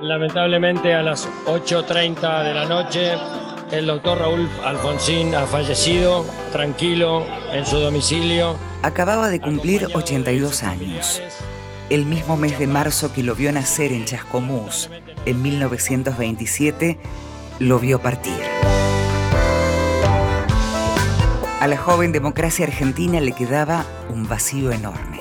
[0.00, 3.14] Lamentablemente a las 8.30 de la noche
[3.70, 8.56] el doctor Raúl Alfonsín ha fallecido tranquilo en su domicilio.
[8.82, 11.22] Acababa de cumplir 82 años.
[11.88, 14.90] El mismo mes de marzo que lo vio nacer en Chascomús,
[15.24, 16.98] en 1927,
[17.58, 18.38] lo vio partir.
[21.58, 25.20] A la joven democracia argentina le quedaba un vacío enorme.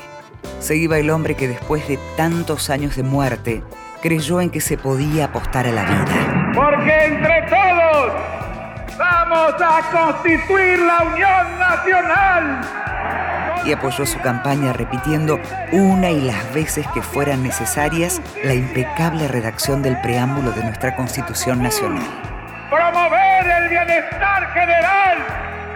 [0.60, 3.64] Se iba el hombre que después de tantos años de muerte
[4.06, 6.52] creyó en que se podía apostar a la vida.
[6.54, 8.14] Porque entre todos
[9.00, 12.62] vamos a constituir la Unión Nacional.
[13.66, 15.40] Y apoyó su campaña repitiendo
[15.72, 21.64] una y las veces que fueran necesarias la impecable redacción del preámbulo de nuestra Constitución
[21.64, 22.06] Nacional.
[22.70, 25.18] Promover el bienestar general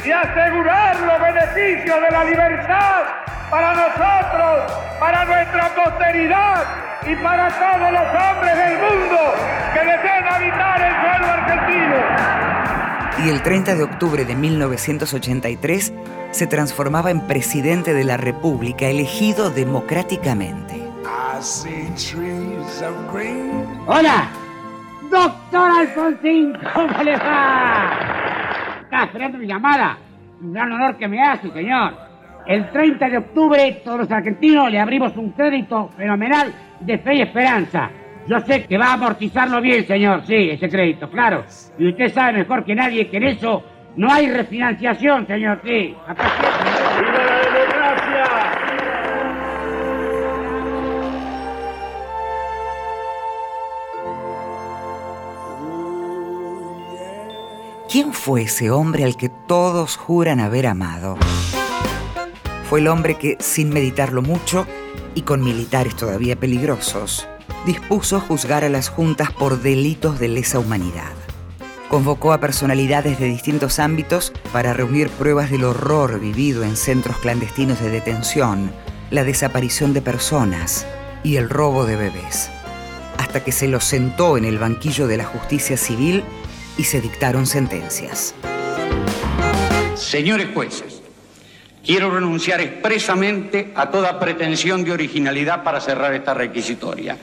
[0.05, 3.01] y asegurar los beneficios de la libertad
[3.49, 9.17] para nosotros, para nuestra posteridad y para todos los hombres del mundo
[9.73, 11.95] que deseen habitar el suelo argentino.
[13.25, 15.93] Y el 30 de octubre de 1983
[16.31, 20.75] se transformaba en presidente de la República, elegido democráticamente.
[23.87, 24.27] Hola,
[25.09, 27.91] doctor Alfonsín, ¿cómo le va?
[28.83, 29.97] Está esperando mi llamada.
[30.41, 31.93] Un gran honor que me hace, señor.
[32.45, 37.21] El 30 de octubre todos los argentinos le abrimos un crédito fenomenal de fe y
[37.21, 37.89] esperanza.
[38.27, 41.45] Yo sé que va a amortizarlo bien, señor, sí, ese crédito, claro.
[41.77, 43.63] Y usted sabe mejor que nadie que en eso
[43.95, 45.69] no hay refinanciación, señor, sí.
[45.69, 48.25] ¡Viva la democracia!
[57.91, 61.17] ¿Quién fue ese hombre al que todos juran haber amado?
[62.65, 64.67] Fue el hombre que, sin meditarlo mucho
[65.15, 67.27] y con militares todavía peligrosos,
[67.65, 71.11] dispuso juzgar a las juntas por delitos de lesa humanidad.
[71.89, 77.81] Convocó a personalidades de distintos ámbitos para reunir pruebas del horror vivido en centros clandestinos
[77.81, 78.71] de detención,
[79.09, 80.85] la desaparición de personas
[81.23, 82.49] y el robo de bebés,
[83.17, 86.23] hasta que se los sentó en el banquillo de la justicia civil
[86.77, 88.35] y se dictaron sentencias.
[89.95, 90.98] Señores jueces,
[91.85, 97.17] quiero renunciar expresamente a toda pretensión de originalidad para cerrar esta requisitoria.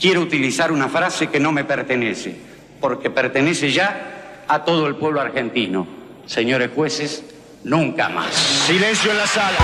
[0.00, 2.36] Quiero utilizar una frase que no me pertenece,
[2.80, 5.86] porque pertenece ya a todo el pueblo argentino.
[6.26, 7.24] Señores jueces,
[7.64, 8.32] nunca más.
[8.34, 9.56] Silencio en la sala.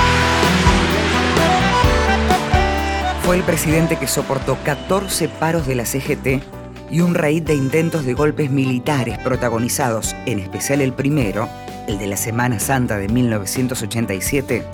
[3.23, 6.43] Fue el presidente que soportó 14 paros de la CGT
[6.91, 11.49] y un raíz de intentos de golpes militares protagonizados, en especial el primero,
[11.87, 14.65] el de la Semana Santa de 1987,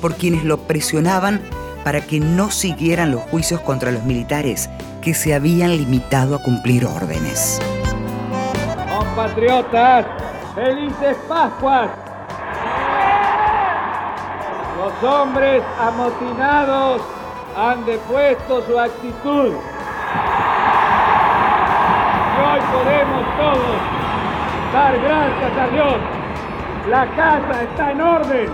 [0.00, 1.40] por quienes lo presionaban
[1.84, 4.70] para que no siguieran los juicios contra los militares
[5.00, 7.60] que se habían limitado a cumplir órdenes.
[8.96, 10.06] Compatriotas,
[10.54, 11.90] felices Pascuas.
[14.78, 17.02] Los hombres amotinados
[17.56, 19.52] han depuesto su actitud.
[22.32, 23.76] Y hoy podemos todos
[24.72, 26.21] dar gracias a Dios.
[26.88, 28.48] La casa está en orden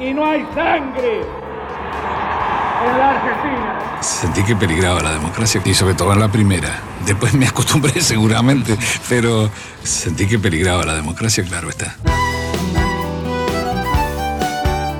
[0.00, 4.00] y no hay sangre en la Argentina.
[4.00, 6.80] Sentí que peligraba la democracia y sobre todo en la primera.
[7.06, 8.76] Después me acostumbré seguramente,
[9.08, 9.50] pero
[9.84, 11.96] sentí que peligraba la democracia, claro está.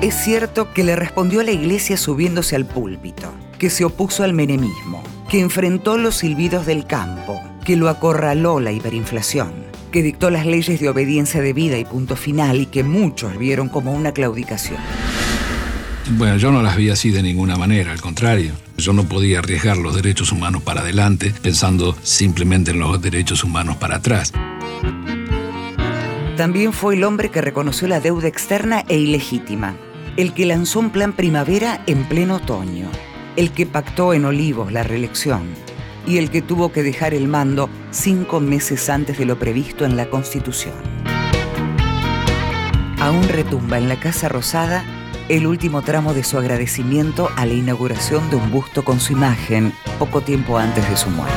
[0.01, 4.33] Es cierto que le respondió a la iglesia subiéndose al púlpito, que se opuso al
[4.33, 9.60] menemismo, que enfrentó los silbidos del campo, que lo acorraló la hiperinflación,
[9.91, 13.93] que dictó las leyes de obediencia debida y punto final y que muchos vieron como
[13.93, 14.79] una claudicación.
[16.11, 18.53] Bueno, yo no las vi así de ninguna manera, al contrario.
[18.77, 23.77] Yo no podía arriesgar los derechos humanos para adelante pensando simplemente en los derechos humanos
[23.77, 24.33] para atrás.
[26.37, 29.75] También fue el hombre que reconoció la deuda externa e ilegítima,
[30.17, 32.89] el que lanzó un plan primavera en pleno otoño,
[33.35, 35.43] el que pactó en Olivos la reelección
[36.05, 39.97] y el que tuvo que dejar el mando cinco meses antes de lo previsto en
[39.97, 40.75] la Constitución.
[42.99, 44.83] Aún retumba en la Casa Rosada
[45.29, 49.71] el último tramo de su agradecimiento a la inauguración de un busto con su imagen
[49.97, 51.35] poco tiempo antes de su muerte.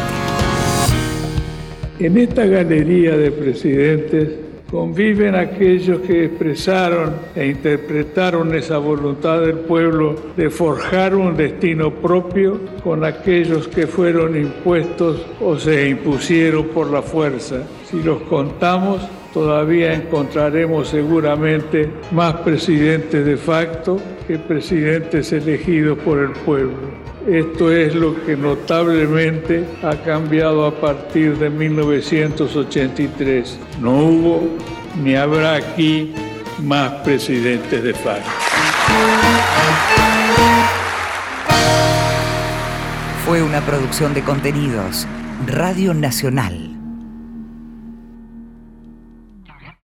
[2.00, 10.16] En esta galería de presidentes conviven aquellos que expresaron e interpretaron esa voluntad del pueblo
[10.36, 17.02] de forjar un destino propio con aquellos que fueron impuestos o se impusieron por la
[17.02, 17.62] fuerza.
[17.84, 19.00] Si los contamos,
[19.32, 27.03] todavía encontraremos seguramente más presidentes de facto que presidentes elegidos por el pueblo.
[27.26, 33.58] Esto es lo que notablemente ha cambiado a partir de 1983.
[33.80, 34.46] No hubo
[35.02, 36.12] ni habrá aquí
[36.62, 38.22] más presidentes de FARC.
[43.24, 45.06] Fue una producción de contenidos.
[45.46, 46.73] Radio Nacional